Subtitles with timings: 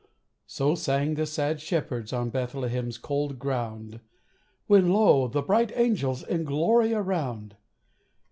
[0.47, 3.99] So sang the sad shepherds On Bethlehem's cold ground
[4.65, 7.55] When lo, the bright angels In glory around!